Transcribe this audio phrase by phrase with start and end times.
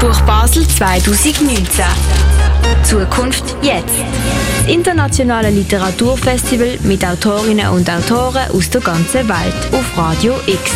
[0.00, 1.84] Buch Basel 2019.
[2.84, 3.86] Zukunft jetzt.
[3.88, 10.70] Das internationale Literaturfestival mit Autorinnen und Autoren aus der ganzen Welt auf Radio X.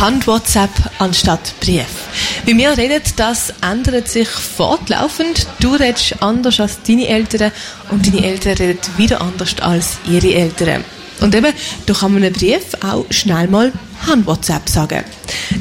[0.00, 1.84] Hand-WhatsApp anstatt Brief.
[2.46, 5.46] Wie wir reden, das ändert sich fortlaufend.
[5.60, 7.52] Du redest anders als deine Eltern
[7.90, 10.82] und deine Eltern reden wieder anders als ihre Eltern.
[11.20, 11.52] Und eben,
[12.12, 13.70] man einen Brief auch schnell mal
[14.06, 15.04] Hand-WhatsApp sagen.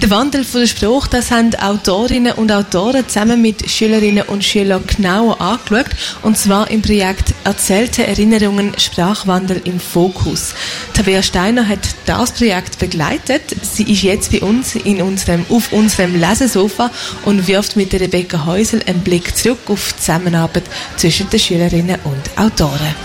[0.02, 4.84] Der Wandel von der Sprache, das haben Autorinnen und Autoren zusammen mit Schülerinnen und Schülern
[4.86, 5.88] genauer angeschaut.
[6.22, 10.54] Und zwar im Projekt Erzählte Erinnerungen Sprachwandel im Fokus.
[10.94, 13.42] Tabea Steiner hat das Projekt begleitet.
[13.62, 16.92] Sie ist jetzt bei uns in unserem, auf unserem Lesesofa
[17.26, 20.64] und wirft mit Rebecca Häusel einen Blick zurück auf die Zusammenarbeit
[20.98, 22.96] zwischen den Schülerinnen und Autoren.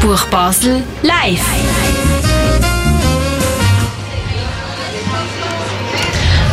[0.00, 1.85] Buch Basel live.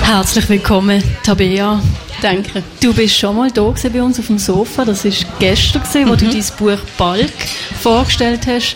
[0.03, 1.81] Herzlich willkommen, Tabea.
[2.21, 2.61] Danke.
[2.81, 4.85] Du bist schon mal da bei uns auf dem Sofa.
[4.85, 6.17] Das war gestern, gewesen, wo mhm.
[6.17, 7.33] du dein Buch Balk
[7.81, 8.75] vorgestellt hast.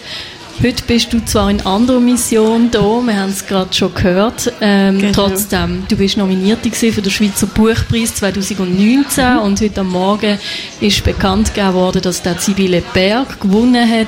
[0.64, 4.52] Heute bist du zwar in anderer Mission da, wir haben es gerade schon gehört.
[4.60, 5.14] Ähm, genau.
[5.14, 9.40] Trotzdem, du bist nominiert für den Schweizer Buchpreis 2019 mhm.
[9.40, 10.40] und heute am Morgen
[10.80, 14.08] ist bekannt gegeben worden, dass der Sibylle Berg gewonnen hat.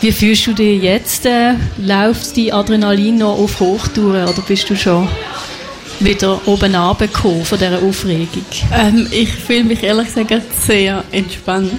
[0.00, 1.26] Wie fühlst du dich jetzt?
[1.26, 5.08] Äh, läuft die Adrenalin noch auf Hochtouren oder bist du schon
[6.00, 8.44] wieder oben runtergekommen von dieser Aufregung?
[8.72, 11.72] Ähm, ich fühle mich ehrlich gesagt sehr entspannt.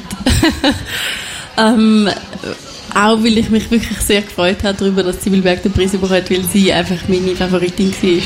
[1.57, 2.09] ähm,
[2.95, 6.13] auch weil ich mich wirklich sehr gefreut habe darüber, dass Sibyl Berg den Preis bekommen
[6.13, 8.21] hat, weil sie einfach meine Favoritin war.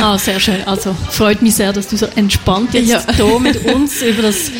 [0.02, 0.62] ah, sehr schön.
[0.66, 3.02] Also freut mich sehr, dass du so entspannt jetzt ja.
[3.14, 4.50] hier mit uns über das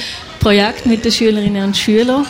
[0.41, 2.27] Projekt mit den Schülerinnen und Schülern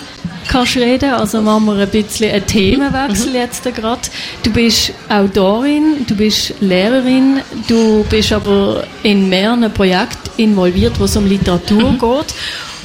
[0.49, 1.11] kannst reden.
[1.11, 3.37] Also machen wir ein bisschen einen Themenwechsel mhm.
[3.37, 4.01] jetzt gerade.
[4.43, 11.17] Du bist Autorin, du bist Lehrerin, du bist aber in mehreren Projekten involviert, wo es
[11.17, 11.99] um Literatur mhm.
[11.99, 12.35] geht.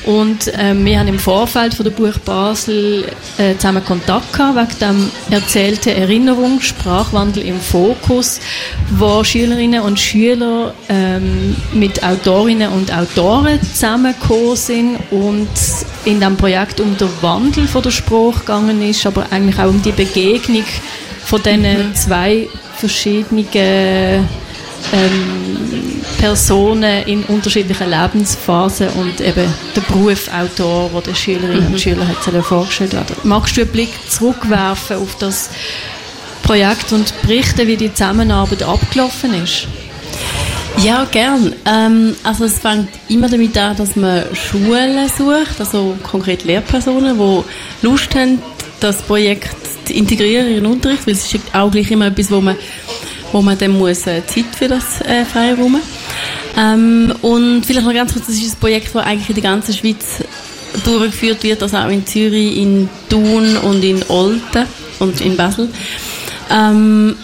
[0.05, 3.05] Und ähm, wir haben im Vorfeld von der Buch Basel
[3.37, 8.39] äh, zusammen Kontakt gehabt wegen dem erzählten Erinnerung, Sprachwandel im Fokus,
[8.97, 15.49] wo Schülerinnen und Schüler ähm, mit Autorinnen und Autoren zusammengekommen sind und
[16.05, 19.83] in dem Projekt um den Wandel von der Sprache gegangen ist, aber eigentlich auch um
[19.83, 20.65] die Begegnung
[21.23, 21.95] von diesen mhm.
[21.95, 22.47] zwei
[22.77, 24.27] verschiedenen ähm,
[26.21, 31.73] Personen in unterschiedlichen Lebensphasen und eben der Beruf Autor, wo der Schülerinnen mhm.
[31.73, 33.15] und Schüler hat vorgestellt werden.
[33.23, 35.49] Magst du einen Blick zurückwerfen auf das
[36.43, 39.67] Projekt und berichten, wie die Zusammenarbeit abgelaufen ist?
[40.83, 41.55] Ja, gern.
[41.65, 47.43] Ähm, also es fängt immer damit an, dass man Schulen sucht, also konkret Lehrpersonen, die
[47.81, 48.39] Lust haben,
[48.79, 49.49] das Projekt
[49.85, 52.55] zu integrieren in ihren Unterricht, weil es ist auch gleich immer etwas, wo man
[53.31, 55.79] wo man dann muss äh, Zeit für das äh, Freiraum.
[56.57, 59.73] Ähm, und vielleicht noch ganz kurz, das ist ein Projekt, das eigentlich in der ganzen
[59.73, 60.23] Schweiz
[60.83, 64.65] durchgeführt wird, also auch in Zürich, in Thun und in Olten
[64.99, 65.69] und in Basel.
[66.49, 67.15] Ähm,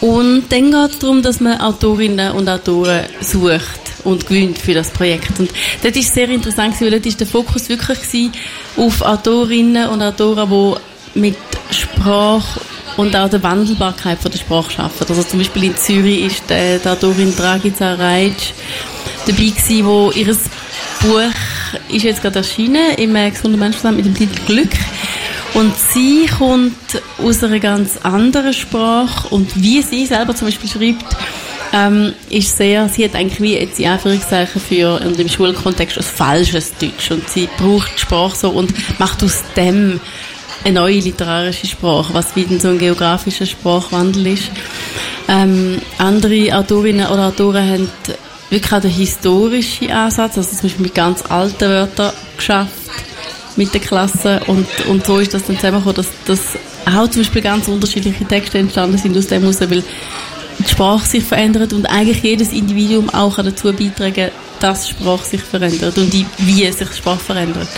[0.00, 4.90] und dann geht es darum, dass man Autorinnen und Autoren sucht und gewinnt für das
[4.90, 5.38] Projekt.
[5.40, 5.50] Und
[5.82, 8.30] das ist sehr interessant, weil dort ist der Fokus wirklich
[8.76, 10.48] auf Autorinnen und Autoren,
[11.14, 11.36] die mit
[11.70, 12.60] Sprache
[12.96, 15.06] und auch der Wandelbarkeit von der Sprache arbeiten.
[15.08, 18.52] Also zum Beispiel in Zürich ist äh, die Autorin Dragica Reitsch
[19.26, 20.36] dabei gewesen, wo ihr
[21.00, 21.20] Buch
[21.88, 24.72] ist jetzt gerade erschienen im äh, gesunden Menschenverstand mit dem Titel Glück.
[25.54, 26.76] Und sie kommt
[27.22, 31.16] aus einer ganz anderen Sprache und wie sie selber zum Beispiel schreibt,
[31.72, 36.04] ähm, ist sehr, sie hat eigentlich wie jetzt in Anführungszeichen für und im Schulkontext ein
[36.04, 40.00] falsches Deutsch und sie braucht die Sprache so und macht aus dem
[40.66, 44.50] eine neue literarische Sprache, was wie so ein geografischer Sprachwandel ist.
[45.28, 47.88] Ähm, andere Autorinnen oder Autoren haben
[48.50, 52.72] wirklich auch den historischen Ansatz, also zum Beispiel mit ganz alten Wörtern geschafft
[53.54, 57.42] mit der Klasse und, und so ist das dann zusammengekommen, dass, dass auch zum Beispiel
[57.42, 59.82] ganz unterschiedliche Texte entstanden sind aus dem heraus, weil
[60.58, 64.30] die Sprache sich verändert und eigentlich jedes Individuum auch dazu beitragen,
[64.60, 67.68] dass die Sprache sich verändert und die, wie sich Sprache verändert.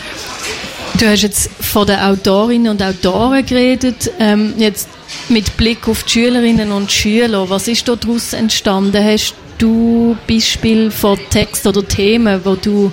[0.99, 4.11] Du hast jetzt von den Autorinnen und Autoren geredet.
[4.19, 4.89] Ähm, jetzt
[5.29, 9.05] mit Blick auf die Schülerinnen und Schüler, was ist daraus entstanden?
[9.05, 12.91] Hast du Beispiele von Texten oder Themen, wo du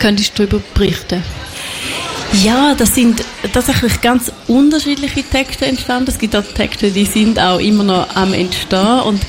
[0.00, 1.22] könntest darüber berichten?
[2.42, 3.22] Ja, das sind
[3.52, 6.10] tatsächlich ganz unterschiedliche Texte entstanden.
[6.10, 9.20] Es gibt auch Texte, die sind auch immer noch am Entstehen und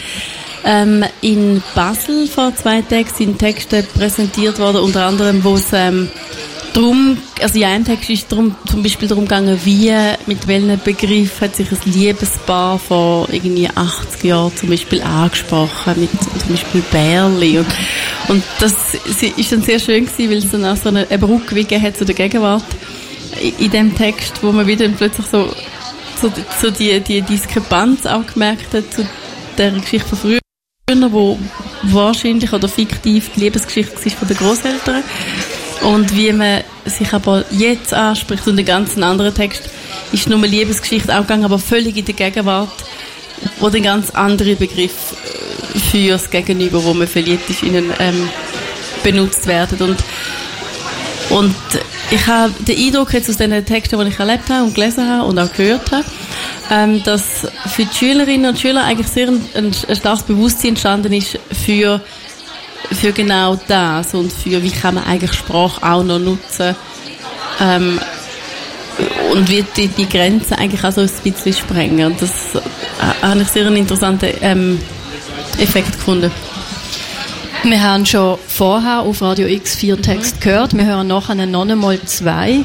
[0.66, 6.10] ähm, in Basel vor zwei Tagen sind Texte präsentiert worden, unter anderem, wo es ähm,
[6.74, 9.94] Drum, also in einem Text ist drum, zum Beispiel darum gegangen, wie,
[10.26, 16.10] mit welchen Begriff hat sich ein Liebespaar vor irgendwie 80 Jahren zum Beispiel angesprochen, mit
[16.12, 17.60] zum Beispiel Bärli.
[17.60, 17.68] Und,
[18.28, 18.74] und das
[19.38, 21.96] ist dann sehr schön gewesen, weil es dann auch so eine, eine Brücke gegeben hat
[21.96, 22.66] zu der Gegenwart
[23.40, 25.54] in, in dem Text, wo man wieder plötzlich so,
[26.20, 29.08] so, so die, die Diskrepanz auch gemerkt hat zu
[29.60, 30.40] der Geschichte von früher
[31.12, 31.40] wo
[31.84, 35.04] wahrscheinlich oder fiktiv die Liebesgeschichte war von den Großeltern
[35.84, 39.70] und wie man sich aber jetzt anspricht und den ganzen anderen Text
[40.12, 42.74] ist nur eine Liebesgeschichte auch gegangen, aber völlig in der Gegenwart,
[43.60, 45.16] wo den ganz andere Begriff
[45.74, 48.30] äh, für das Gegenüber, wo man verliebt ist, ihnen ähm,
[49.04, 49.82] benutzt werden.
[49.82, 49.98] Und
[51.30, 51.56] und
[52.12, 55.28] ich habe den Eindruck jetzt aus den Texten, die ich erlebt habe und gelesen habe
[55.28, 56.06] und auch gehört habe,
[56.70, 61.14] ähm, dass für die Schülerinnen und Schüler eigentlich sehr ein, ein, ein starkes Bewusstsein entstanden
[61.14, 62.02] ist für
[63.04, 66.74] für genau das und für wie kann man eigentlich Sprache auch noch nutzen
[67.60, 68.00] ähm,
[69.30, 72.16] und wird die, die Grenze eigentlich auch so ein bisschen sprengen.
[72.18, 72.62] Das äh,
[73.22, 74.80] habe ich sehr einen interessanten ähm,
[75.60, 76.32] Effekt gefunden.
[77.64, 80.74] Wir haben schon vorher auf Radio X vier Texte gehört.
[80.74, 82.64] Wir hören nachher noch einmal zwei.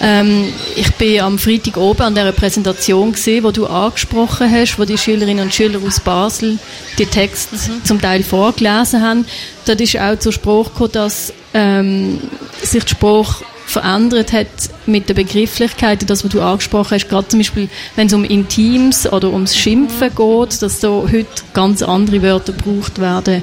[0.00, 4.84] Ähm, ich bin am Freitag oben an der Präsentation gesehen, wo du angesprochen hast, wo
[4.84, 6.58] die Schülerinnen und Schüler aus Basel
[6.98, 7.84] die Texte mhm.
[7.84, 9.26] zum Teil vorgelesen haben.
[9.64, 12.20] Dort ist auch zur Sprache gekommen, dass ähm,
[12.62, 14.46] sich die Sprache verändert hat
[14.86, 19.10] mit der Begrifflichkeit, das, was du angesprochen hast, gerade zum Beispiel, wenn es um Intims
[19.12, 23.42] oder ums Schimpfen geht, dass so heute ganz andere Wörter gebraucht werden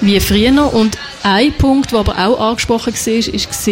[0.00, 0.74] wie früher.
[0.74, 3.68] Und ein Punkt, der aber auch angesprochen war, ist,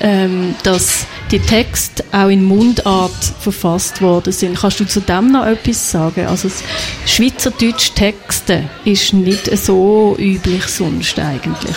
[0.00, 4.58] ähm, dass die Texte auch in Mundart verfasst worden sind.
[4.58, 6.26] Kannst du zu dem noch etwas sagen?
[6.26, 6.50] Also
[7.06, 11.76] Schweizerdeutsch Texte ist nicht so üblich sonst eigentlich.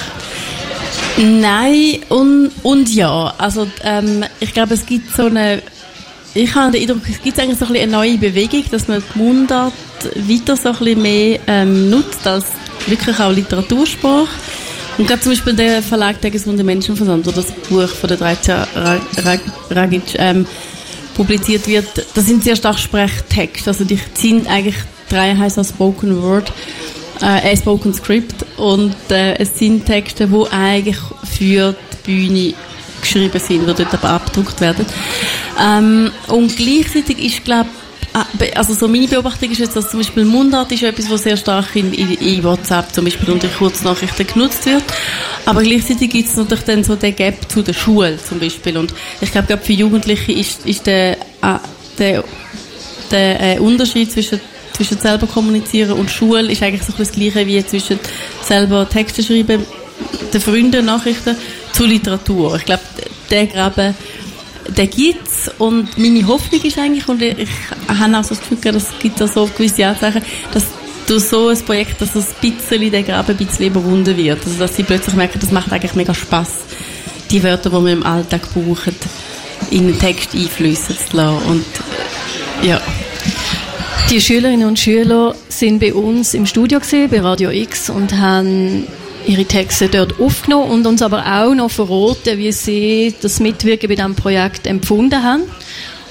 [1.18, 3.34] Nein und, und ja.
[3.38, 5.62] Also ähm, ich glaube, es gibt so eine
[6.34, 9.20] ich habe den Eindruck, es gibt eigentlich so ein eine neue Bewegung, dass man die
[9.20, 9.74] Mundart
[10.16, 12.46] weiter so ein bisschen mehr ähm, nutzt als
[12.88, 14.30] wirklich auch Literatursprache.
[14.98, 18.56] Und gerade zum Beispiel der Verlag Der gesunde Menschenverstand, wo das Buch von der 13
[19.70, 20.46] Ragic ähm,
[21.16, 23.70] publiziert wird, das sind sehr stark Sprechtexte.
[23.70, 24.76] Also die sind eigentlich
[25.10, 26.52] drei heißt auch Spoken Word,
[27.22, 31.00] äh, Spoken Script und äh, es sind Texte, die eigentlich
[31.38, 32.54] für die Bühne
[33.02, 34.86] geschrieben sind, die dort aber abgedruckt werden.
[35.60, 37.91] Ähm, und gleichzeitig ist, glaube Ah,
[38.56, 41.76] also so meine Beobachtung ist jetzt, dass zum Beispiel Mundart ist etwas, was sehr stark
[41.76, 44.84] in, in, in WhatsApp zum Beispiel unter Kurznachrichten genutzt wird.
[45.46, 48.78] Aber gleichzeitig gibt es natürlich dann so den Gap zu der Schule zum Beispiel.
[48.78, 51.60] Und ich glaube, für Jugendliche ist, ist der, äh,
[51.98, 52.24] der,
[53.12, 54.42] der äh, Unterschied zwischen
[54.74, 58.00] zwischen selber kommunizieren und Schule ist eigentlich so das Gleiche wie zwischen
[58.42, 59.66] selber Texte schreiben,
[60.34, 61.36] den Freunden Nachrichten
[61.74, 62.56] zu Literatur.
[62.56, 62.82] Ich glaube,
[63.30, 63.96] der Graben
[64.68, 67.48] den gibt es und meine Hoffnung ist eigentlich, und ich,
[67.88, 70.22] habe auch so das Gefühl, dass es gibt da so gewisse Anzeichen,
[70.54, 70.66] dass
[71.08, 74.40] durch so ein Projekt, dass ein bisschen der Graben ein bisschen überwunden wird.
[74.46, 76.50] Also, dass sie plötzlich merken, das macht eigentlich mega Spaß,
[77.30, 78.96] die Wörter, die wir im Alltag brauchen,
[79.72, 81.46] in den Text einflüssen zu lassen.
[81.50, 81.66] Und,
[82.64, 82.80] ja.
[84.10, 88.88] Die Schülerinnen und Schüler sind bei uns im Studio gesehen, bei Radio X und haben
[89.28, 93.96] ihre Texte dort aufgenommen und uns aber auch noch verraten, wie sie das Mitwirken bei
[93.96, 95.44] diesem Projekt empfunden haben.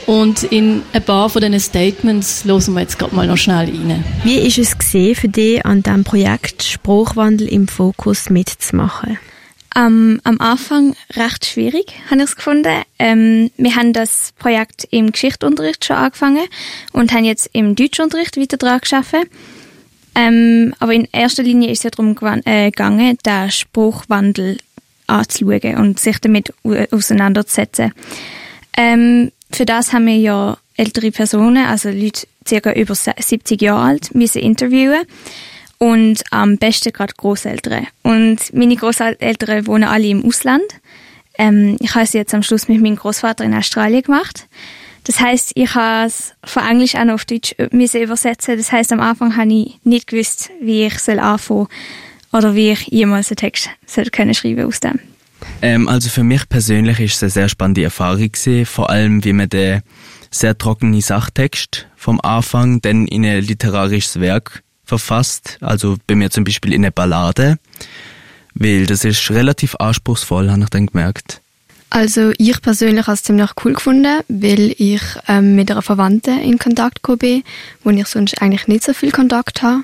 [0.07, 4.05] Und in ein paar von diesen Statements hören wir jetzt gerade mal noch schnell rein.
[4.25, 9.19] Wie ist es gesehen für dich, an diesem Projekt Spruchwandel im Fokus mitzumachen?
[9.77, 12.83] Um, am Anfang recht schwierig, habe ich es gefunden.
[12.99, 16.49] Ähm, wir haben das Projekt im Geschichtsunterricht schon angefangen
[16.93, 19.31] und haben jetzt im Deutschunterricht weiter dran gearbeitet.
[20.15, 24.59] Ähm, aber in erster Linie ist es ja darum äh, gegangen, den Spruchwandel
[25.07, 27.93] anzuschauen und sich damit auseinanderzusetzen.
[28.77, 34.15] Ähm, für das haben wir ja ältere Personen, also Leute circa über 70 Jahre alt,
[34.15, 35.05] müssen interviewen
[35.79, 37.87] und am besten gerade Großeltern.
[38.03, 40.65] Und meine Großeltern wohnen alle im Ausland.
[41.39, 44.47] Ähm, ich habe es jetzt am Schluss mit meinem Großvater in Australien gemacht.
[45.05, 48.57] Das heißt, ich habe es von Englisch auch auf Deutsch übersetzen.
[48.57, 51.69] Das heißt, am Anfang habe ich nicht gewusst, wie ich soll anfangen
[52.33, 54.99] oder wie ich jemals einen Text soll können schreiben aus dem.
[55.63, 59.33] Ähm, also für mich persönlich ist es eine sehr spannende Erfahrung gewesen, vor allem wie
[59.33, 59.83] man den
[60.31, 65.59] sehr trockenen Sachtext vom Anfang dann in ein literarisches Werk verfasst.
[65.61, 67.59] Also bei mir zum Beispiel in eine Ballade,
[68.55, 71.41] weil das ist relativ anspruchsvoll, habe ich dann gemerkt.
[71.91, 76.59] Also ich persönlich habe es ziemlich cool gefunden, weil ich ähm, mit einer Verwandten in
[76.59, 77.45] Kontakt gekommen bin,
[77.83, 79.83] wo ich sonst eigentlich nicht so viel Kontakt habe.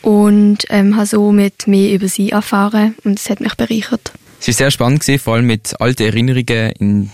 [0.00, 4.12] Und ähm, habe so mit mehr über sie erfahren und es hat mich bereichert.
[4.40, 7.10] Es war sehr spannend, gewesen, vor allem mit alten Erinnerungen in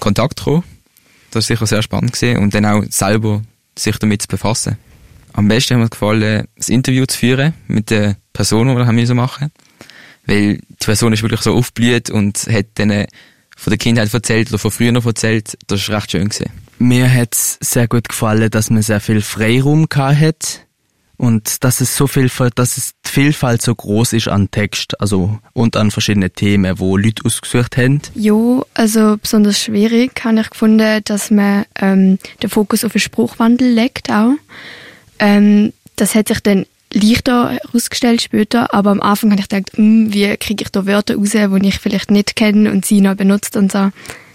[0.00, 0.64] Kontakt zu kommen.
[1.30, 2.38] Das war sicher sehr spannend gewesen.
[2.38, 3.42] und dann auch selber
[3.76, 4.78] sich damit zu befassen.
[5.34, 9.50] Am besten hat mir gefallen, das Interview zu führen mit den Personen, die wir machen
[10.26, 13.06] Weil die Person ist wirklich so aufgeblüht und hat dann
[13.58, 15.58] von der Kindheit erzählt oder von früher noch erzählt.
[15.66, 16.28] Das war recht schön.
[16.28, 16.50] Gewesen.
[16.78, 20.60] Mir hat es sehr gut gefallen, dass man sehr viel Freiraum hat
[21.16, 25.40] und dass es so viel, dass es die Vielfalt so groß ist an Text, also
[25.54, 28.00] und an verschiedenen Themen, wo Leute ausgesucht haben.
[28.14, 33.68] Jo, also besonders schwierig habe ich gefunden, dass man ähm, den Fokus auf den Spruchwandel
[33.68, 34.34] legt auch.
[35.18, 40.12] Ähm, das hat sich dann leichter herausgestellt später, aber am Anfang habe ich gedacht, hm,
[40.12, 43.56] wie kriege ich da Wörter raus, die ich vielleicht nicht kenne und sie noch benutzt
[43.56, 43.90] und so.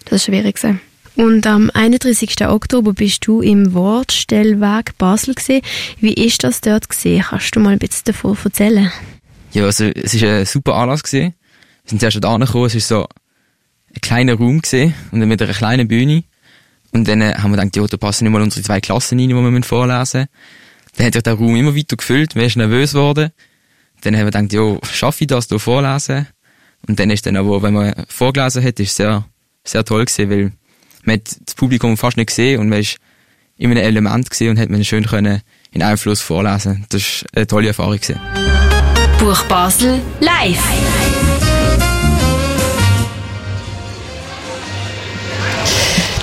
[0.06, 0.80] Das ist schwierig gewesen.
[1.16, 2.48] Und am 31.
[2.48, 5.62] Oktober bist du im Wortstellweg Basel gesehen.
[6.00, 7.24] Wie ist das dort gesehen?
[7.30, 8.92] Kannst du mal ein bisschen davon erzählen?
[9.52, 11.36] Ja, also es ist ein super Anlass gesehen.
[11.84, 15.42] Wir sind zuerst da angekommen, es ist so ein kleiner Raum gesehen und dann mit
[15.42, 16.24] einer kleinen Bühne.
[16.92, 19.36] Und dann haben wir gedacht, ja, da passen nicht mal unsere zwei Klassen rein, die
[19.36, 20.28] wir vorlesen müssen.
[20.96, 23.32] Dann hat sich der Raum immer weiter gefüllt, wir sind nervös geworden.
[24.02, 26.28] Dann haben wir gedacht, ja, schaffe ich das hier vorlesen?
[26.88, 29.26] Und dann ist dann aber, wenn man vorgelesen hat, ist sehr,
[29.64, 30.52] sehr toll gewesen, weil
[31.04, 32.98] man hat das Publikum fast nicht gesehen und man ist
[33.58, 36.86] in einem Element gesehen und hat man schön können in Einfluss vorlesen.
[36.90, 38.20] Das war eine tolle Erfahrung gewesen.
[39.20, 40.64] Buch Basel live.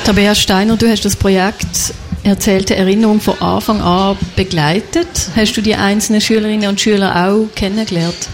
[0.04, 1.94] Tabea Steiner, du hast das Projekt
[2.30, 5.30] erzählte Erinnerung von Anfang an begleitet.
[5.36, 8.28] Hast du die einzelnen Schülerinnen und Schüler auch kennengelernt?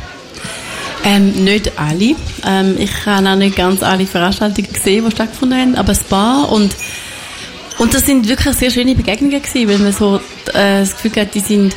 [1.04, 2.14] Ähm, nicht alle.
[2.46, 6.52] Ähm, ich habe auch nicht ganz alle Veranstaltungen gesehen, die stattgefunden haben, aber ein paar.
[6.52, 6.74] Und,
[7.78, 10.16] und das sind wirklich sehr schöne Begegnungen gewesen, weil man so
[10.52, 11.76] äh, das Gefühl hat, die sind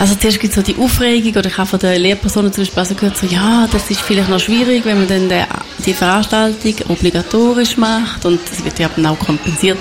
[0.00, 2.78] also zuerst gibt es so die Aufregung, oder ich habe von den Lehrpersonen zum Beispiel
[2.78, 5.46] also gehört, so, ja, das ist vielleicht noch schwierig, wenn man dann
[5.84, 9.78] die, Veranstaltung obligatorisch macht und das wird ja dann auch kompensiert.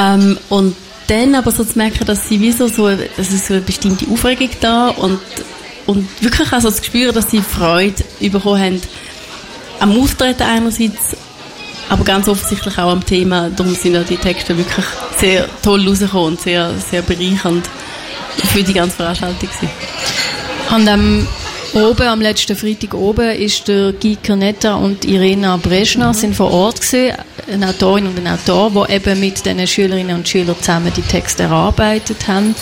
[0.00, 0.74] Ähm, und
[1.08, 4.48] dann aber so zu merken, dass sie wie so, so, es so eine bestimmte Aufregung
[4.60, 5.20] da und,
[5.86, 8.82] und wirklich also das Gespür, dass sie Freude bekommen haben
[9.80, 11.16] am Auftreten einerseits,
[11.88, 13.50] aber ganz offensichtlich auch am Thema.
[13.50, 14.84] Darum sind ja die Texte wirklich
[15.16, 17.68] sehr toll rausgekommen und sehr, sehr bereichernd
[18.52, 19.48] für die ganze Veranstaltung.
[20.68, 21.26] An dem
[21.72, 26.14] Oben, am letzten Freitag oben, ist der Guy Cornetta und Irena Breschner mhm.
[26.14, 27.16] sind vor Ort gewesen,
[27.50, 31.44] eine Autorin und ein Autor, die eben mit den Schülerinnen und Schülern zusammen die Texte
[31.44, 32.56] erarbeitet haben.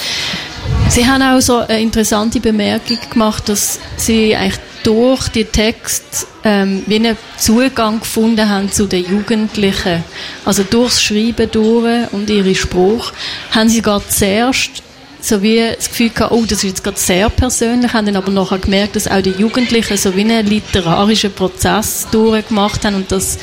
[0.91, 6.83] Sie haben auch so eine interessante Bemerkung gemacht, dass sie eigentlich durch die Texte ähm,
[6.87, 10.05] wie einen Zugang gefunden haben zu den Jugendlichen.
[10.45, 13.13] Also durchs Schreiben durch und ihre Spruch
[13.53, 14.83] haben sie gerade zuerst
[15.21, 18.31] so wie das Gefühl gehabt, oh, das ist jetzt gerade sehr persönlich, haben dann aber
[18.31, 23.39] nachher gemerkt, dass auch die Jugendlichen so wie einen literarischen Prozess durchgemacht haben und das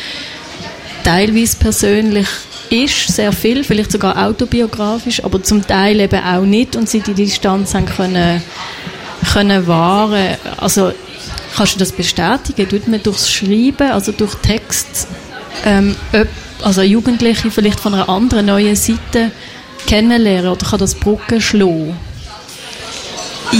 [1.04, 2.28] teilweise persönlich
[2.70, 7.14] ist, sehr viel, vielleicht sogar autobiografisch, aber zum Teil eben auch nicht und sie die
[7.14, 8.42] Distanz haben können,
[9.34, 10.36] können wahren.
[10.58, 10.92] Also
[11.56, 12.68] kannst du das bestätigen?
[12.68, 15.08] Tut man durchs Schreiben, also durch Text,
[15.66, 15.96] ähm,
[16.64, 19.32] also Jugendliche vielleicht von einer anderen neuen Seite
[19.86, 21.96] kennenlernen oder kann das Brücken schlagen?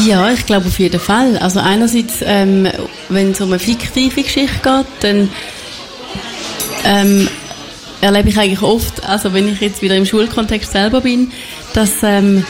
[0.06, 1.38] Ja, ich glaube auf jeden Fall.
[1.38, 2.68] Also einerseits, ähm,
[3.10, 5.30] wenn es um eine fiktive Geschichte geht, dann
[6.84, 7.28] ähm,
[8.02, 11.32] erlebe ich eigentlich oft, also wenn ich jetzt wieder im Schulkontext selber bin,
[11.74, 12.46] dass ähm,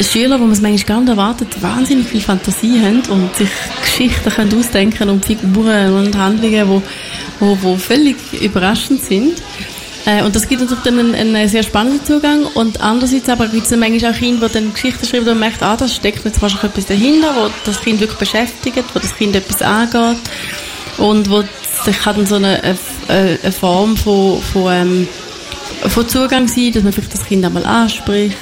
[0.00, 3.48] Schüler, wo man es manchmal gar nicht erwartet, wahnsinnig viel Fantasie haben und sich
[3.82, 6.82] Geschichten können ausdenken und Figuren und Handlungen, wo,
[7.40, 9.42] wo, wo völlig überraschend sind.
[10.06, 12.44] Äh, und das gibt natürlich dann einen, einen, sehr spannenden Zugang.
[12.44, 15.64] Und andererseits aber gibt es dann manchmal auch Kinder, die dann Geschichten schreiben und merken,
[15.64, 19.36] ah, das steckt jetzt wahrscheinlich etwas dahinter, wo das Kind wirklich beschäftigt, wo das Kind
[19.36, 20.18] etwas angeht
[20.98, 21.42] und wo
[21.84, 22.76] sich dann so eine,
[23.08, 25.08] eine, Form von, von, ähm,
[25.88, 28.36] von Zugang sein, dass man vielleicht das Kind einmal anspricht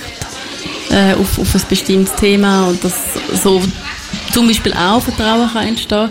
[0.90, 2.94] äh, auf, auf ein bestimmtes Thema und das
[3.42, 3.62] so
[4.32, 6.10] zum Beispiel auch Vertrauen kann entstehen.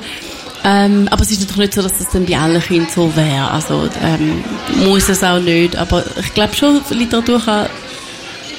[0.67, 3.51] Ähm, aber es ist natürlich nicht so, dass das dann bei allen Kindern so wäre.
[3.51, 4.43] Also ähm,
[4.87, 5.75] muss es auch nicht.
[5.75, 7.67] Aber ich glaube schon, Literatur kann,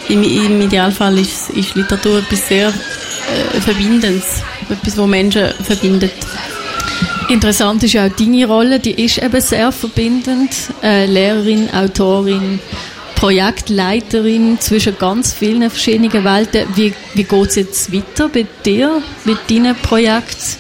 [0.09, 4.43] im, im Idealfall ist, ist Literatur etwas sehr äh, Verbindendes.
[4.71, 6.13] Etwas, was Menschen verbindet.
[7.29, 10.51] Interessant ist ja auch deine Rolle, die ist eben sehr verbindend.
[10.85, 12.61] Äh, Lehrerin, Autorin,
[13.17, 16.69] Projektleiterin zwischen ganz vielen verschiedenen Welten.
[16.77, 20.59] Wie, wie geht es jetzt weiter bei dir, mit deinem Projekt?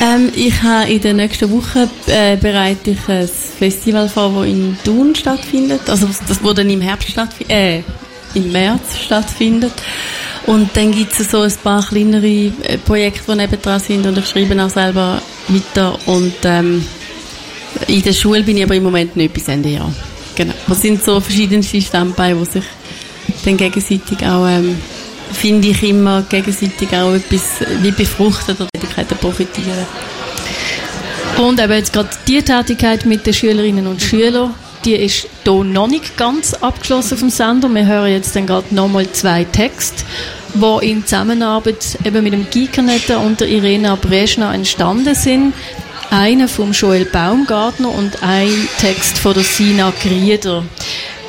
[0.00, 4.76] Ähm, ich habe in der nächsten Woche äh, bereite ich ein Festival vor, das in
[4.84, 5.88] Thun stattfindet.
[5.88, 7.82] Also das, wo dann im Herbst stattfindet, äh,
[8.34, 9.72] im März stattfindet.
[10.46, 14.26] Und dann gibt es so ein paar kleinere äh, Projekte, die nebendran sind und ich
[14.28, 16.84] schreibe auch selber weiter und ähm,
[17.86, 19.92] in der Schule bin ich aber im Moment nicht bis Ende Jahr.
[20.34, 20.54] Genau.
[20.66, 22.64] Das sind so verschiedenste Standbeine, die sich
[23.44, 24.76] dann gegenseitig auch, ähm,
[25.32, 29.86] finde ich, immer gegenseitig auch etwas wie befruchten oder Tätigkeiten profitieren.
[31.38, 34.54] Und eben jetzt gerade die Tätigkeit mit den Schülerinnen und Schülern,
[34.84, 37.68] die ist hier noch nicht ganz abgeschlossen vom Sender.
[37.68, 40.02] Wir hören jetzt dann gerade nochmal zwei Texte,
[40.54, 45.52] die in Zusammenarbeit eben mit dem Gikernetter und der Irena Breschner entstanden sind.
[46.10, 50.64] Einer vom Joel Baumgartner und ein Text von der Sina Grieder.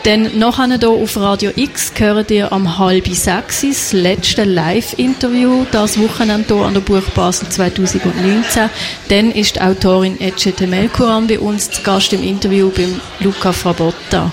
[0.04, 6.00] Dann nachher hier auf Radio X hören ihr am halb sechs das letzte Live-Interview, das
[6.00, 8.70] Wochenende hier an der Buch Basel 2019.
[9.10, 14.32] Dann ist die Autorin Ecce Melkuran bei uns zu Gast im Interview beim Luca Frabotta.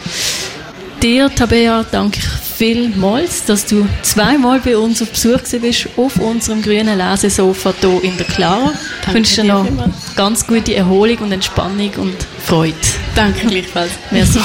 [1.03, 6.63] Dir, Tabea, danke ich vielmals, dass du zweimal bei uns auf Besuch bist auf unserem
[6.63, 8.73] grünen Lesesofa hier in der Clara.
[9.07, 9.67] Ich wünsche dir noch
[10.15, 12.75] ganz gute Erholung und Entspannung und Freude.
[13.15, 13.93] Danke gleichfalls.
[14.11, 14.39] Merci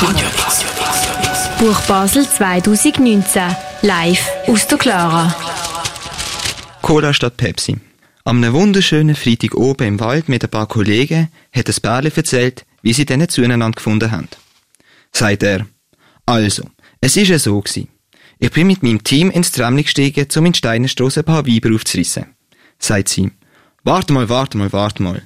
[1.60, 3.56] Buch Basel 2019.
[3.84, 5.36] Live aus der Clara.
[6.82, 7.78] Cola statt Pepsi.
[8.24, 12.94] Am wunderschönen Freitag oben im Wald mit ein paar Kollegen hat das Bärli erzählt, wie
[12.94, 14.28] sie denn zueinander gefunden haben.
[15.12, 15.68] Sagt er,
[16.26, 16.64] also,
[17.00, 17.90] es ist ja so gewesen.
[18.40, 22.26] Ich bin mit meinem Team ins Tramli gestiegen, um in Steinerstrasse ein paar Weiber aufzureissen.
[22.80, 23.32] Sagt sie,
[23.84, 25.22] warte mal, warte mal, warte mal.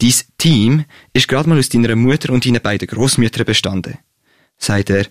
[0.00, 3.98] Dies Team ist gerade mal aus deiner Mutter und deinen beiden Großmüttern bestanden.
[4.58, 5.06] Sagt er,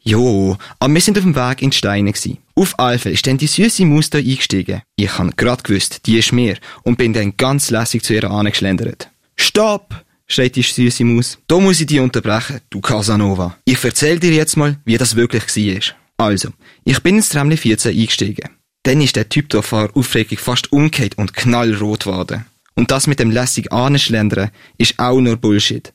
[0.00, 2.38] jo, aber wir sind auf dem Weg in die Steine gsi.
[2.54, 4.82] Auf Alpha ist dann die süße Maus da eingestiegen.
[4.96, 9.10] Ich han grad gewusst, die ist mir und bin dann ganz lässig zu ihr angeschlendert.
[9.36, 10.04] Stopp!
[10.28, 11.38] schreit die süße Maus.
[11.46, 13.56] Da muss ich dich unterbrechen, du Casanova.
[13.64, 16.26] Ich erzähl dir jetzt mal, wie das wirklich war.
[16.26, 16.50] Also,
[16.84, 18.50] ich bin ins Tramli 14 eingestiegen.
[18.82, 22.44] Dann ist der Typ da vor Aufregung fast umgekehrt und knallrot geworden.
[22.74, 25.92] Und das mit dem lässig Anschlendern ist auch nur Bullshit.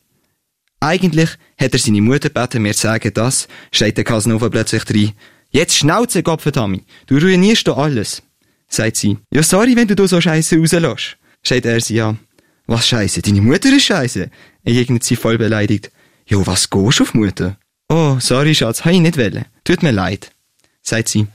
[0.84, 5.14] Eigentlich hat er seine Mutter gebeten, mir zu sagen, dass, schreit der Casanova plötzlich rein.
[5.50, 8.22] Jetzt schnauze, Gottverdammt, du ruinierst doch alles.
[8.68, 9.18] Sagt sie.
[9.34, 11.16] Ja, sorry, wenn du da so Scheiße rauslässt.
[11.42, 12.20] Schreit er sie an.
[12.68, 13.22] Was Scheiße?
[13.22, 14.30] Deine Mutter ist Scheiße?
[14.66, 15.90] entgegnet sie voll beleidigt.
[16.26, 17.58] Jo, was gehst du auf Mutter?
[17.88, 19.46] Oh, sorry, Schatz, hab ich nicht wollen.
[19.64, 20.32] Tut mir leid.
[20.82, 21.28] Sagt sie.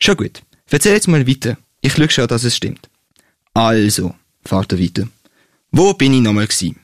[0.00, 0.42] Schon gut.
[0.68, 1.58] Erzähl jetzt mal weiter.
[1.80, 2.88] Ich schau schon, dass es stimmt.
[3.54, 5.06] Also, fährt er weiter.
[5.70, 6.74] Wo bin ich nochmal gsi?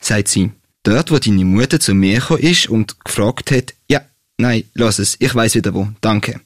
[0.00, 0.52] Sagt sie.
[0.82, 4.00] Dort, wo deine Mutter zu mir gekommen ist und gefragt hat, ja,
[4.38, 6.40] nein, lass es, ich weiß wieder wo, danke.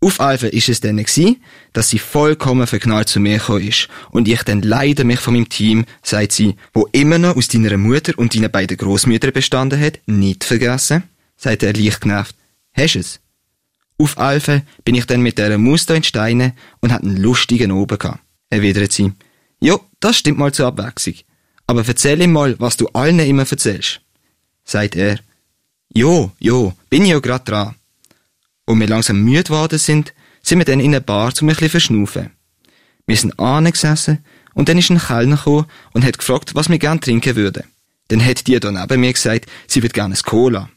[0.00, 1.40] Auf Alpha ist es dann gsi,
[1.72, 5.48] dass sie vollkommen verknallt zu mir gekommen ist und ich dann leider mich von meinem
[5.48, 9.98] Team, sagt sie, wo immer noch aus deiner Mutter und deinen beiden Großmüttern bestanden hat,
[10.06, 11.02] nicht vergessen,
[11.36, 12.36] sagt er leicht genervt.
[12.74, 13.20] Hast es?
[13.98, 17.98] Auf Alpha bin ich dann mit dieser da in Steine und hat einen lustigen Oben
[17.98, 18.20] gehabt.
[18.50, 19.12] Erwidert sie.
[19.60, 21.16] Jo, das stimmt mal zur Abwechslung.
[21.68, 24.00] Aber erzähl ihm mal, was du allen immer erzählst.
[24.64, 25.20] Sagt er.
[25.92, 27.74] Jo, jo, bin ich ja grad dran.
[28.64, 31.70] Und wir langsam müde geworden sind, sind wir dann in eine Bar zum ein bisschen
[31.70, 32.30] verschnaufen.
[33.06, 37.00] Wir sind angesessen und dann ist ein Kellner gekommen und hat gefragt, was wir gern
[37.00, 37.64] trinken würden.
[38.08, 40.70] Dann hat die da neben mir gesagt, sie würde gerne Cola.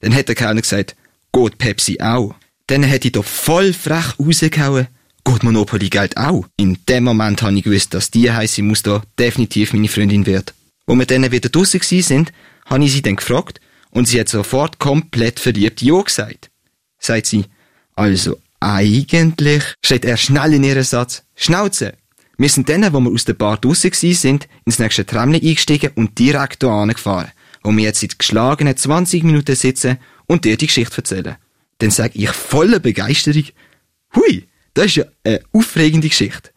[0.00, 0.96] Dann hat der Kellner gesagt,
[1.32, 2.34] geht Pepsi auch.
[2.66, 4.88] Dann hat ich da voll frech rausgehauen,
[5.24, 6.46] geht Monopoly Geld auch.
[6.56, 10.54] In dem Moment habe ich gewusst, dass die heisse muss da definitiv meine Freundin wird.
[10.86, 12.32] Wo wir dann wieder draussen sind,
[12.66, 16.50] habe ich sie dann gefragt und sie hat sofort komplett verliebt Ja gesagt.
[16.98, 17.44] Sagt sie,
[17.94, 21.94] also eigentlich, steht er schnell in ihren Satz, Schnauze.
[22.36, 26.18] Wir sind dann, wo wir aus der Bar draussen sind, ins nächste Tramli eingestiegen und
[26.18, 30.98] direkt hier angefahren, wo wir jetzt seit geschlagenen 20 Minuten sitzen und dir die Geschichte
[30.98, 31.36] erzählen.
[31.78, 33.44] Dann sag ich voller Begeisterung,
[34.14, 36.50] hui, das ist ja eine aufregende Geschichte.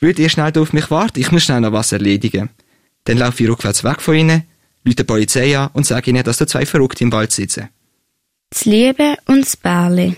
[0.00, 1.20] Würdet ihr schnell auf mich warten?
[1.20, 2.50] Ich muss schnell noch was erledigen.
[3.04, 4.44] Dann laufe ich rückwärts weg von ihnen,
[4.84, 7.68] rufe die Polizei an und sage ihnen, dass da zwei Verrückte im Wald sitzen.
[8.50, 10.16] Das Liebe und das Bärli.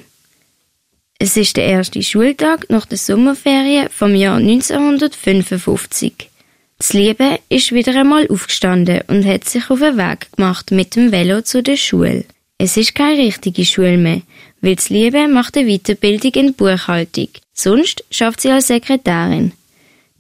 [1.18, 6.30] Es ist der erste Schultag nach der Sommerferien vom Jahr 1955.
[6.78, 11.12] Das Liebe ist wieder einmal aufgestanden und hat sich auf den Weg gemacht mit dem
[11.12, 12.24] Velo zu der Schule.
[12.62, 14.20] Es ist keine richtige Schule mehr,
[14.60, 17.28] weil das Liebe macht eine Weiterbildung in Buchhaltung.
[17.54, 19.52] Sonst schafft sie als Sekretärin.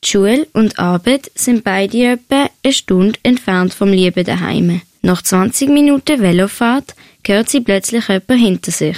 [0.02, 4.80] Die Schule und Arbeit sind beide etwa eine Stunde entfernt vom Liebe daheim.
[5.02, 6.94] Nach 20 Minuten Velofahrt
[7.26, 8.96] hört sie plötzlich jemand hinter sich.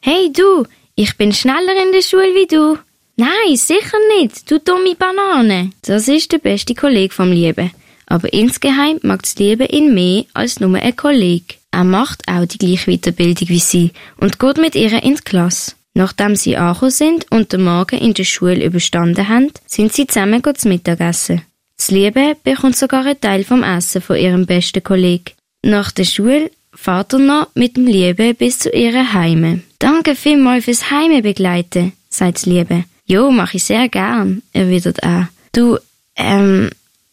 [0.00, 2.78] Hey du, ich bin schneller in der Schule wie du.
[3.16, 5.72] Nein, sicher nicht, du dumme Banane.
[5.82, 7.72] Das ist der beste Kollege vom Liebe.
[8.06, 11.56] Aber insgeheim mag das Liebe ihn mehr als nur ein Kollege.
[11.74, 15.72] Er macht auch die gleiche Weiterbildung wie sie und geht mit ihr in die Klasse.
[15.92, 20.40] Nachdem sie angekommen sind und den Morgen in der Schule überstanden haben, sind sie zusammen
[20.54, 21.42] zu Mittagessen.
[21.76, 25.32] Das Liebe bekommt sogar einen Teil vom Essen von ihrem besten Kollegen.
[25.62, 29.62] Nach der Schule fährt er noch mit dem Liebe bis zu ihren Heime.
[29.80, 32.84] Danke vielmals fürs Heime begleiten, sagt das Liebe.
[33.04, 35.28] Jo, mach ich sehr gern, erwidert er.
[35.50, 35.78] Du,
[36.14, 36.70] ähm,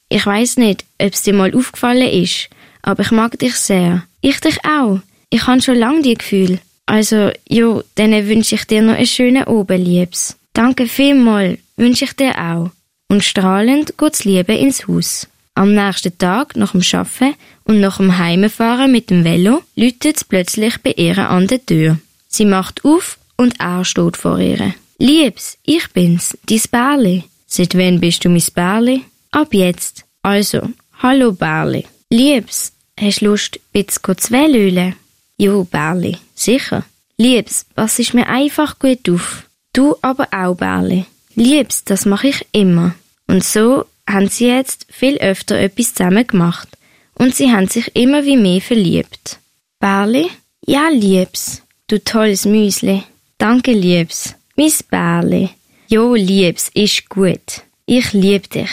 [0.08, 2.50] ich weiß nicht, ob's dir mal aufgefallen ist,
[2.82, 4.04] aber ich mag dich sehr.
[4.22, 5.00] Ich dich auch.
[5.30, 6.60] Ich han schon lang die Gefühl.
[6.86, 10.36] Also, jo, dann wünsche ich dir noch einen schönen Oben, Liebs.
[10.54, 12.72] Danke vielmal, wünsche ich dir auch.
[13.08, 15.28] Und strahlend geht's Liebe ins Haus.
[15.54, 20.78] Am nächsten Tag, nach dem Arbeiten und nach dem Heimefahren mit dem Velo, läutet's plötzlich
[20.80, 21.98] bei ihr an der Tür.
[22.28, 24.74] Sie macht auf und er steht vor ihr.
[24.98, 27.24] Liebs, ich bin's, dies Bärli.
[27.48, 29.04] Seit wann bist du mein Bärli?
[29.32, 30.06] Ab jetzt.
[30.22, 30.70] Also,
[31.02, 31.86] hallo Bärli.
[32.14, 34.96] Liebs, hast Lust, bitz zu Wellölen?
[35.38, 36.84] Jo, Bärli, sicher.
[37.16, 39.46] Liebs, pass ich mir einfach gut auf.
[39.72, 41.06] Du aber auch, Bärli.
[41.36, 42.96] Liebs, das mache ich immer.
[43.28, 46.68] Und so haben sie jetzt viel öfter etwas zusammen gemacht.
[47.14, 49.40] Und sie haben sich immer wie mehr verliebt.
[49.80, 50.30] Bärli?
[50.66, 51.62] Ja, Liebs.
[51.88, 53.04] Du tolles Müsli.
[53.38, 54.36] Danke, Liebs.
[54.58, 55.50] Miss Bärli.
[55.88, 57.62] Jo, Liebs, ist gut.
[57.86, 58.72] Ich lieb dich.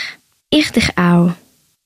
[0.49, 1.31] Ich dich auch.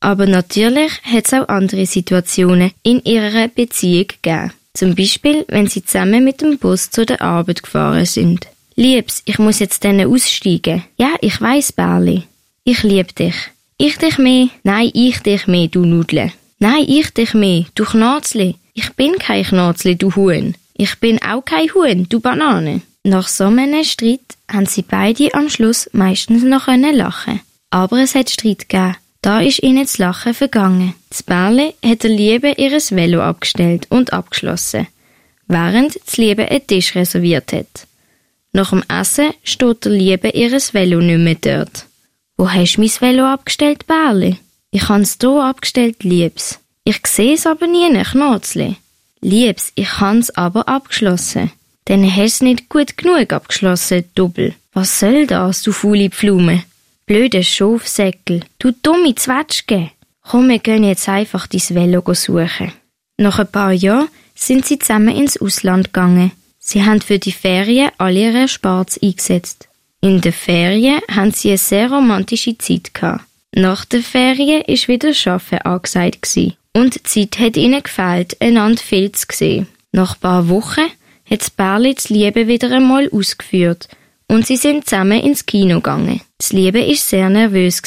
[0.04, 4.52] Aber natürlich hat es auch andere Situationen in ihrer Beziehung gegeben.
[4.74, 8.48] Zum Beispiel, wenn sie zusammen mit dem Bus zu der Arbeit gefahren sind.
[8.76, 10.84] Liebs, ich muss jetzt dann aussteigen.
[10.98, 12.24] Ja, ich weiß, Bärli.
[12.66, 13.36] Ich lieb dich.
[13.78, 14.50] Ich dich mehr?
[14.64, 16.34] Nein, ich dich mehr, du Nudle.
[16.60, 18.56] Nein, ich dich mehr, du Knarzli.
[18.74, 20.54] Ich bin kein Knarzli, du Huhn.
[20.74, 22.82] Ich bin auch kein Huhn, du Banane.
[23.06, 24.20] Nach so einem Streit
[24.52, 27.40] haben sie beide am Schluss meistens noch lachen
[27.70, 28.98] Aber es hat Streit gegeben.
[29.24, 30.96] Da ist ihnen das Lachen vergangen.
[31.10, 34.86] Das Bärli hat der Liebe ihres Velo abgestellt und abgeschlossen,
[35.48, 37.88] während das Liebe einen Tisch reserviert hat.
[38.52, 41.86] Nach dem Essen steht der Liebe ihres Velo nicht mehr dort.
[42.36, 44.40] Wo hast du mein Velo abgestellt, Bärli?
[44.72, 46.60] Ich hab's hier abgestellt, Liebs.
[46.84, 48.76] Ich seh's aber nie, Knotzli.
[49.22, 51.50] Liebs, ich hab's aber abgeschlossen.
[51.86, 54.54] Dann hast nicht gut genug abgeschlossen, Doppel.
[54.74, 56.64] Was soll das, du faule Pflume?
[57.06, 59.92] Blöde Schafsäckel, du dumme Zwetschge.
[60.22, 62.72] Komm, wir gehen jetzt einfach dein Velo suchen.
[63.18, 66.32] Nach ein paar Jahren sind sie zusammen ins Ausland gegangen.
[66.60, 69.68] Sie haben für die Ferien all ihre Erspartes eingesetzt.
[70.00, 73.26] In den Ferien haben sie eine sehr romantische Zeit gehabt.
[73.54, 76.54] Nach der Ferien ist wieder Arbeiten angesagt gewesen.
[76.74, 79.68] Und die Zeit hat ihnen gefehlt, einander viel zu sehen.
[79.92, 80.88] Nach ein paar Wochen
[81.30, 83.90] hat das Pärli das Liebe wieder einmal ausgeführt
[84.28, 86.22] und sie sind zusammen ins Kino gegangen.
[86.44, 87.82] Das Liebe ist sehr nervös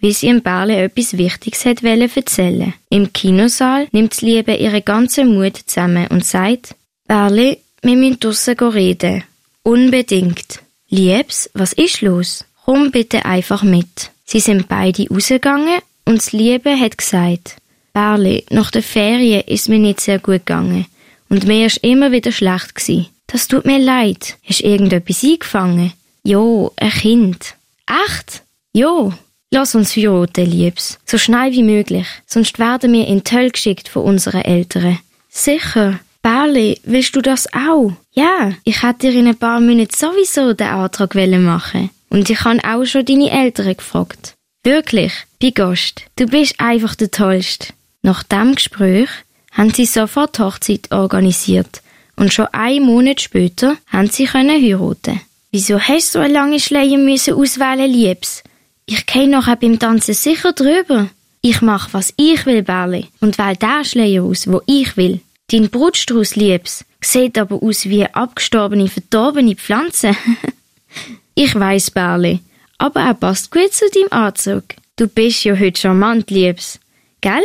[0.00, 2.74] wie sie im Bärli etwas Wichtiges hat erzählen.
[2.90, 6.74] Im Kinosaal nimmt das Liebe ihre ganze Mut zusammen und sagt,
[7.08, 9.24] Bärli, wir müssen draussen reden.
[9.62, 10.60] Unbedingt.
[10.90, 12.44] Liebs, was ist los?
[12.66, 14.10] Komm bitte einfach mit.
[14.26, 17.56] Sie sind beide rausgegangen und das Liebe hat gesagt,
[17.94, 20.84] Bärli, nach der Ferien ist mir nicht sehr gut gegangen
[21.30, 23.06] und mir ist immer wieder schlecht gsi.
[23.26, 24.36] Das tut mir leid.
[24.46, 25.94] Hast du irgendetwas eingefangen?
[26.24, 27.54] Jo, ein Kind.
[27.86, 28.42] Echt?
[28.72, 29.12] Jo.
[29.50, 30.98] Lass uns heiraten, Liebs.
[31.04, 32.06] So schnell wie möglich.
[32.26, 34.98] Sonst werden wir in die geschickt von unseren Eltern.
[35.28, 36.00] Sicher.
[36.22, 37.92] Barley, willst du das auch?
[38.12, 42.60] Ja, ich hätte dir in ein paar Minuten sowieso den Antrag machen Und ich habe
[42.64, 44.34] auch schon deine Eltern gefragt.
[44.62, 46.02] Wirklich, bei Gast.
[46.16, 47.74] Du bist einfach der Tollste.
[48.02, 49.08] Nach dem Gespräch
[49.50, 51.82] haben sie sofort Hochzeit organisiert
[52.16, 55.20] und schon einen Monat später haben sie können heiraten.
[55.54, 58.42] Wieso hast du so eine lange Schleier müssen auswählen, Liebs?
[58.86, 61.10] Ich kenne nachher beim Tanzen sicher drüber.
[61.42, 65.20] Ich mach, was ich will, Bärli, und wähl den Schleier aus, wo ich will.
[65.50, 70.16] Dein Brutstrauß, Liebs, sieht aber aus wie eine abgestorbene, verdorbene Pflanze.
[71.34, 72.40] ich weiß, Bärli,
[72.78, 74.64] aber er passt gut zu deinem Anzug.
[74.96, 76.80] Du bist ja heute charmant, Liebs.
[77.20, 77.44] Gell?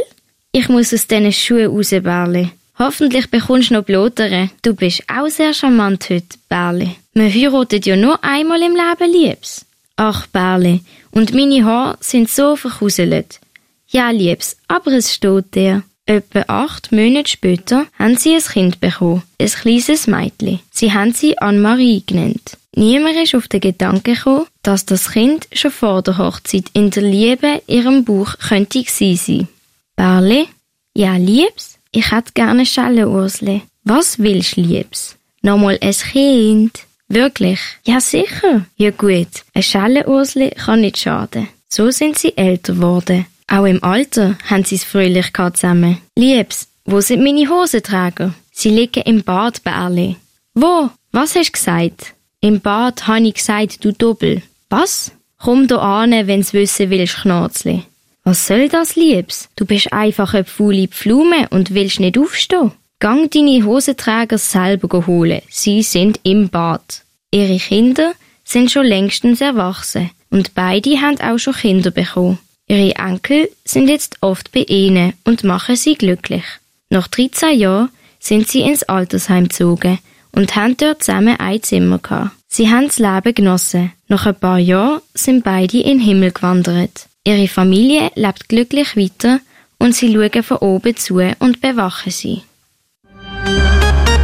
[0.53, 2.51] Ich muss aus diesen Schuhen raus, Bärli.
[2.79, 4.49] Hoffentlich bekommst du noch Blotere.
[4.61, 6.95] Du bist auch sehr charmant heute, Bärli.
[7.17, 9.65] Man heiratet ja nur einmal im Leben, Liebs.
[9.95, 13.39] Ach, Bärli, und meine Haare sind so verkuselt.
[13.87, 15.81] Ja, Liebs, aber es steht dir.
[16.05, 20.59] Etwa acht Monate später haben sie ein Kind bekommen, ein kleines Mädchen.
[20.69, 22.55] Sie haben sie Anne-Marie genannt.
[22.75, 27.01] Niemand ist auf den Gedanken gekommen, dass das Kind schon vor der Hochzeit in der
[27.01, 29.47] Liebe ihrem Bauch könnte sein.
[29.95, 30.47] Bärli?
[30.93, 31.79] Ja, Liebs?
[31.91, 33.63] Ich hätte gerne Schelle, Ursli.
[33.83, 35.15] Was willst Liebs?
[35.41, 36.86] Nochmal ein Kind?
[37.07, 37.59] Wirklich?
[37.85, 38.65] Ja, sicher.
[38.75, 41.47] Ja gut, ein Schelle, Ursli kann nicht schaden.
[41.69, 43.25] So sind sie älter geworden.
[43.47, 45.99] Auch im Alter haben sie es fröhlich zusammen.
[46.15, 48.33] Liebs, wo sind meine Hosenträger?
[48.51, 50.17] Sie liegen im Bad, Bärli.
[50.53, 50.89] Wo?
[51.11, 52.13] Was hast du gesagt?
[52.41, 54.41] Im Bad habe ich gesagt, du Doppel.
[54.69, 55.11] Was?
[55.37, 57.83] Komm da an, wenn's wissen willst, Knarzli.
[58.23, 59.47] Was soll das, Liebs?
[59.55, 62.71] Du bist einfach eine faule Pflume und willst nicht aufstehen.
[62.99, 65.41] Gang deine Hosenträger selber holen.
[65.49, 67.03] Sie sind im Bad.
[67.29, 72.39] Ihre Kinder sind schon längstens erwachsen und beide haben auch schon Kinder bekommen.
[72.67, 76.43] Ihre Enkel sind jetzt oft bei ihnen und machen sie glücklich.
[76.89, 79.99] Nach 13 Jahren sind sie ins Altersheim gezogen
[80.31, 82.31] und haben dort zusammen ein Zimmer gehabt.
[82.47, 83.91] Sie haben das Leben genossen.
[84.07, 87.07] Nach ein paar Jahren sind beide in den Himmel gewandert.
[87.23, 89.39] Ihre Familie lebt glücklich weiter
[89.77, 92.41] und sie schauen von oben zu und bewachen sie.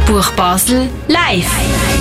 [0.06, 1.93] Buch Basel live.